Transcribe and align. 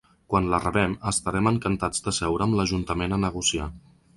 Quan 0.33 0.45
la 0.53 0.59
rebem, 0.61 0.95
estarem 1.11 1.49
encantats 1.51 2.03
de 2.07 2.15
seure 2.21 2.47
amb 2.47 2.59
l’ajuntament 2.61 3.15
a 3.19 3.21
negociar. 3.29 3.73